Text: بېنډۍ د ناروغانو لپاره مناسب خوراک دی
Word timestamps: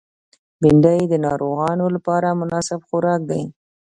بېنډۍ 0.61 1.01
د 1.09 1.13
ناروغانو 1.25 1.85
لپاره 1.95 2.37
مناسب 2.41 2.79
خوراک 2.87 3.21
دی 3.29 3.41